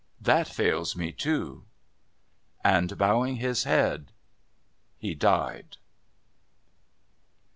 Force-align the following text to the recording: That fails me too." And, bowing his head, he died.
That 0.19 0.47
fails 0.47 0.95
me 0.95 1.11
too." 1.11 1.65
And, 2.63 2.97
bowing 2.97 3.35
his 3.35 3.65
head, 3.65 4.11
he 4.97 5.13
died. 5.13 5.77